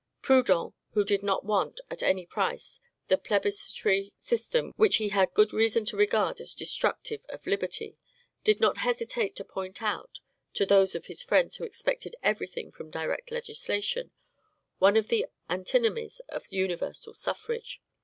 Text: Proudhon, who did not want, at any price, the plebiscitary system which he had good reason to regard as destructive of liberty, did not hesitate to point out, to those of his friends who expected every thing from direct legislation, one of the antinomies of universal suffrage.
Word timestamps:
Proudhon, 0.23 0.73
who 0.95 1.03
did 1.05 1.21
not 1.21 1.45
want, 1.45 1.79
at 1.91 2.01
any 2.01 2.25
price, 2.25 2.79
the 3.07 3.19
plebiscitary 3.19 4.13
system 4.19 4.73
which 4.75 4.95
he 4.95 5.09
had 5.09 5.35
good 5.35 5.53
reason 5.53 5.85
to 5.85 5.95
regard 5.95 6.41
as 6.41 6.55
destructive 6.55 7.23
of 7.29 7.45
liberty, 7.45 7.99
did 8.43 8.59
not 8.59 8.79
hesitate 8.79 9.35
to 9.35 9.43
point 9.45 9.79
out, 9.83 10.19
to 10.55 10.65
those 10.65 10.95
of 10.95 11.05
his 11.05 11.21
friends 11.21 11.57
who 11.57 11.63
expected 11.65 12.15
every 12.23 12.47
thing 12.47 12.71
from 12.71 12.89
direct 12.89 13.29
legislation, 13.29 14.09
one 14.79 14.97
of 14.97 15.09
the 15.09 15.27
antinomies 15.51 16.19
of 16.29 16.51
universal 16.51 17.13
suffrage. 17.13 17.79